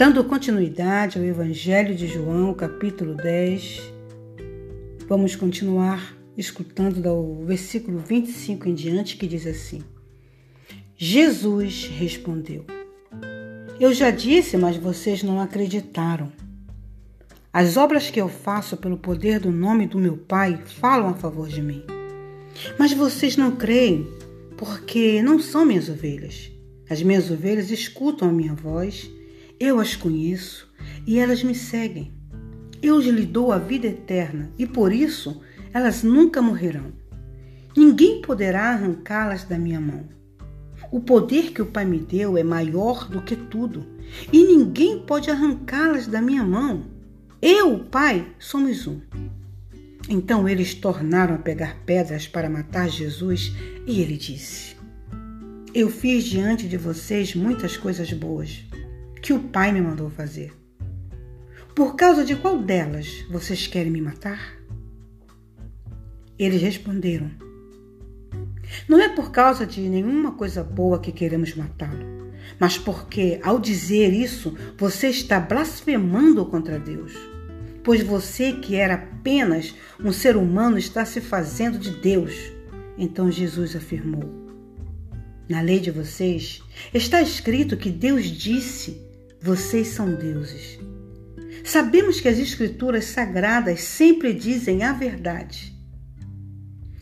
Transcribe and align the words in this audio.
Dando 0.00 0.24
continuidade 0.24 1.18
ao 1.18 1.24
Evangelho 1.26 1.94
de 1.94 2.06
João, 2.06 2.54
capítulo 2.54 3.14
10, 3.14 3.92
vamos 5.06 5.36
continuar 5.36 6.16
escutando 6.38 7.02
do 7.02 7.44
versículo 7.44 7.98
25 7.98 8.66
em 8.66 8.74
diante, 8.74 9.18
que 9.18 9.26
diz 9.26 9.46
assim: 9.46 9.84
Jesus 10.96 11.84
respondeu: 11.84 12.64
Eu 13.78 13.92
já 13.92 14.10
disse, 14.10 14.56
mas 14.56 14.78
vocês 14.78 15.22
não 15.22 15.38
acreditaram. 15.38 16.32
As 17.52 17.76
obras 17.76 18.08
que 18.08 18.22
eu 18.22 18.30
faço 18.30 18.78
pelo 18.78 18.96
poder 18.96 19.38
do 19.38 19.52
nome 19.52 19.86
do 19.86 19.98
meu 19.98 20.16
Pai 20.16 20.62
falam 20.64 21.10
a 21.10 21.14
favor 21.14 21.46
de 21.46 21.60
mim. 21.60 21.84
Mas 22.78 22.94
vocês 22.94 23.36
não 23.36 23.54
creem, 23.54 24.08
porque 24.56 25.20
não 25.20 25.38
são 25.38 25.66
minhas 25.66 25.90
ovelhas. 25.90 26.50
As 26.88 27.02
minhas 27.02 27.30
ovelhas 27.30 27.70
escutam 27.70 28.30
a 28.30 28.32
minha 28.32 28.54
voz, 28.54 29.10
eu 29.60 29.78
as 29.78 29.94
conheço 29.94 30.72
e 31.06 31.18
elas 31.18 31.44
me 31.44 31.54
seguem. 31.54 32.14
Eu 32.82 32.98
lhes 32.98 33.26
dou 33.26 33.52
a 33.52 33.58
vida 33.58 33.86
eterna 33.86 34.50
e 34.58 34.66
por 34.66 34.90
isso 34.90 35.42
elas 35.70 36.02
nunca 36.02 36.40
morrerão. 36.40 36.94
Ninguém 37.76 38.22
poderá 38.22 38.70
arrancá-las 38.70 39.44
da 39.44 39.58
minha 39.58 39.78
mão. 39.78 40.08
O 40.90 40.98
poder 40.98 41.52
que 41.52 41.60
o 41.60 41.66
Pai 41.66 41.84
me 41.84 41.98
deu 41.98 42.38
é 42.38 42.42
maior 42.42 43.06
do 43.06 43.20
que 43.20 43.36
tudo 43.36 43.86
e 44.32 44.42
ninguém 44.44 45.00
pode 45.00 45.30
arrancá-las 45.30 46.06
da 46.06 46.22
minha 46.22 46.42
mão. 46.42 46.86
Eu, 47.42 47.74
o 47.74 47.84
Pai, 47.84 48.26
somos 48.38 48.86
um. 48.86 48.98
Então 50.08 50.48
eles 50.48 50.74
tornaram 50.74 51.34
a 51.34 51.38
pegar 51.38 51.76
pedras 51.84 52.26
para 52.26 52.48
matar 52.48 52.88
Jesus 52.88 53.52
e 53.86 54.00
ele 54.00 54.16
disse: 54.16 54.74
Eu 55.74 55.90
fiz 55.90 56.24
diante 56.24 56.66
de 56.66 56.78
vocês 56.78 57.34
muitas 57.34 57.76
coisas 57.76 58.10
boas 58.12 58.69
que 59.22 59.32
o 59.32 59.40
Pai 59.40 59.72
me 59.72 59.80
mandou 59.80 60.10
fazer. 60.10 60.52
Por 61.74 61.94
causa 61.94 62.24
de 62.24 62.36
qual 62.36 62.58
delas 62.58 63.24
vocês 63.30 63.66
querem 63.66 63.90
me 63.90 64.00
matar? 64.00 64.58
Eles 66.38 66.60
responderam: 66.62 67.30
Não 68.88 69.00
é 69.00 69.08
por 69.08 69.30
causa 69.30 69.66
de 69.66 69.80
nenhuma 69.82 70.32
coisa 70.32 70.64
boa 70.64 70.98
que 70.98 71.12
queremos 71.12 71.54
matá-lo, 71.54 72.32
mas 72.58 72.76
porque, 72.76 73.38
ao 73.42 73.58
dizer 73.58 74.12
isso, 74.12 74.56
você 74.76 75.08
está 75.08 75.38
blasfemando 75.38 76.44
contra 76.46 76.78
Deus. 76.78 77.14
Pois 77.82 78.02
você, 78.02 78.52
que 78.52 78.74
era 78.76 78.94
apenas 78.94 79.74
um 79.98 80.12
ser 80.12 80.36
humano, 80.36 80.76
está 80.76 81.04
se 81.04 81.20
fazendo 81.20 81.78
de 81.78 81.90
Deus. 81.90 82.34
Então 82.98 83.30
Jesus 83.30 83.76
afirmou: 83.76 84.24
Na 85.48 85.60
lei 85.60 85.78
de 85.78 85.90
vocês 85.90 86.62
está 86.92 87.22
escrito 87.22 87.76
que 87.76 87.90
Deus 87.90 88.26
disse: 88.26 89.09
Vocês 89.42 89.88
são 89.88 90.14
deuses. 90.14 90.78
Sabemos 91.64 92.20
que 92.20 92.28
as 92.28 92.38
Escrituras 92.38 93.06
sagradas 93.06 93.80
sempre 93.80 94.34
dizem 94.34 94.82
a 94.82 94.92
verdade. 94.92 95.74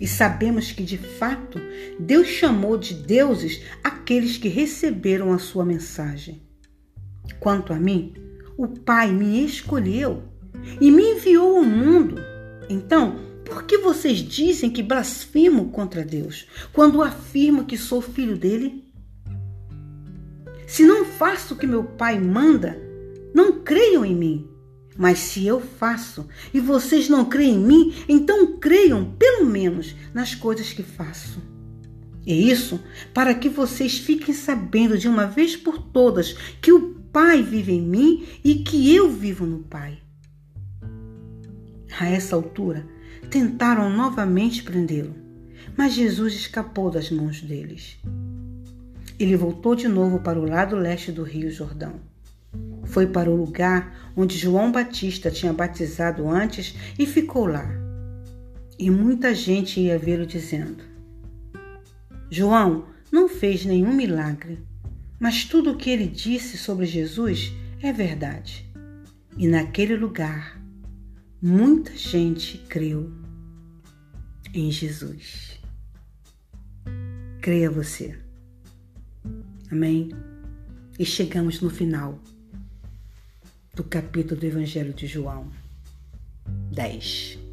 E 0.00 0.08
sabemos 0.08 0.72
que, 0.72 0.82
de 0.82 0.98
fato, 0.98 1.60
Deus 1.98 2.26
chamou 2.26 2.76
de 2.76 2.92
deuses 2.92 3.62
aqueles 3.84 4.36
que 4.36 4.48
receberam 4.48 5.32
a 5.32 5.38
sua 5.38 5.64
mensagem. 5.64 6.42
Quanto 7.38 7.72
a 7.72 7.76
mim, 7.76 8.14
o 8.58 8.66
Pai 8.66 9.12
me 9.12 9.44
escolheu 9.44 10.24
e 10.80 10.90
me 10.90 11.12
enviou 11.12 11.58
ao 11.58 11.64
mundo. 11.64 12.16
Então, 12.68 13.16
por 13.44 13.62
que 13.62 13.78
vocês 13.78 14.18
dizem 14.18 14.70
que 14.70 14.82
blasfemo 14.82 15.70
contra 15.70 16.04
Deus 16.04 16.48
quando 16.72 17.00
afirmo 17.00 17.64
que 17.64 17.78
sou 17.78 18.02
filho 18.02 18.36
dele? 18.36 18.84
Se 20.66 20.84
não 20.84 21.04
faço 21.04 21.54
o 21.54 21.56
que 21.56 21.66
meu 21.66 21.84
Pai 21.84 22.18
manda, 22.18 22.78
não 23.34 23.60
creiam 23.60 24.04
em 24.04 24.14
mim. 24.14 24.48
Mas 24.96 25.18
se 25.18 25.44
eu 25.44 25.60
faço 25.60 26.28
e 26.52 26.60
vocês 26.60 27.08
não 27.08 27.24
creem 27.24 27.54
em 27.54 27.58
mim, 27.58 27.94
então 28.08 28.58
creiam 28.58 29.12
pelo 29.18 29.44
menos 29.44 29.94
nas 30.14 30.34
coisas 30.34 30.72
que 30.72 30.82
faço. 30.82 31.42
E 32.26 32.50
isso 32.50 32.80
para 33.12 33.34
que 33.34 33.48
vocês 33.48 33.98
fiquem 33.98 34.32
sabendo 34.32 34.96
de 34.96 35.08
uma 35.08 35.26
vez 35.26 35.56
por 35.56 35.78
todas 35.78 36.32
que 36.62 36.72
o 36.72 36.94
Pai 37.12 37.42
vive 37.42 37.72
em 37.72 37.82
mim 37.82 38.26
e 38.42 38.56
que 38.56 38.94
eu 38.94 39.10
vivo 39.10 39.46
no 39.46 39.60
Pai. 39.60 39.98
A 41.98 42.08
essa 42.08 42.34
altura, 42.34 42.86
tentaram 43.30 43.88
novamente 43.88 44.62
prendê-lo, 44.62 45.14
mas 45.76 45.94
Jesus 45.94 46.34
escapou 46.34 46.90
das 46.90 47.10
mãos 47.10 47.40
deles. 47.40 47.98
Ele 49.18 49.36
voltou 49.36 49.74
de 49.76 49.86
novo 49.86 50.20
para 50.20 50.38
o 50.38 50.44
lado 50.44 50.76
leste 50.76 51.12
do 51.12 51.22
Rio 51.22 51.50
Jordão. 51.50 52.00
Foi 52.84 53.06
para 53.06 53.30
o 53.30 53.36
lugar 53.36 54.12
onde 54.16 54.36
João 54.36 54.70
Batista 54.70 55.30
tinha 55.30 55.52
batizado 55.52 56.28
antes 56.28 56.74
e 56.98 57.06
ficou 57.06 57.46
lá. 57.46 57.68
E 58.78 58.90
muita 58.90 59.34
gente 59.34 59.80
ia 59.80 59.98
vê-lo 59.98 60.26
dizendo: 60.26 60.82
João 62.30 62.86
não 63.10 63.28
fez 63.28 63.64
nenhum 63.64 63.92
milagre, 63.92 64.58
mas 65.20 65.44
tudo 65.44 65.72
o 65.72 65.76
que 65.76 65.90
ele 65.90 66.06
disse 66.06 66.58
sobre 66.58 66.86
Jesus 66.86 67.52
é 67.80 67.92
verdade. 67.92 68.68
E 69.36 69.46
naquele 69.46 69.96
lugar, 69.96 70.60
muita 71.40 71.96
gente 71.96 72.58
creu 72.68 73.12
em 74.52 74.70
Jesus. 74.70 75.60
Creia 77.40 77.70
você. 77.70 78.23
Amém? 79.70 80.10
E 80.98 81.04
chegamos 81.04 81.60
no 81.60 81.70
final 81.70 82.18
do 83.74 83.82
capítulo 83.82 84.40
do 84.40 84.46
Evangelho 84.46 84.92
de 84.92 85.06
João 85.06 85.50
10. 86.72 87.43